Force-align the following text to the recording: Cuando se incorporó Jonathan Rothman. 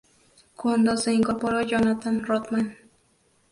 Cuando 0.55 0.97
se 0.97 1.13
incorporó 1.13 1.61
Jonathan 1.61 2.25
Rothman. 2.25 2.75